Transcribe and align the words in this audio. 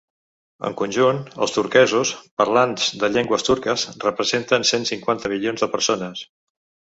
En 0.67 0.75
conjunt, 0.79 1.19
els 1.45 1.51
turquesos, 1.57 2.13
parlants 2.43 2.87
de 3.03 3.11
llengües 3.17 3.45
turques, 3.49 3.85
representen 4.07 4.67
cent 4.73 4.89
cinquanta 4.93 5.31
milions 5.35 5.65
de 5.65 5.69
persones. 5.77 6.27